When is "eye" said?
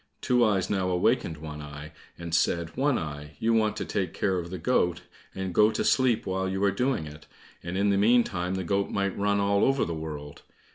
1.61-1.91, 2.97-3.37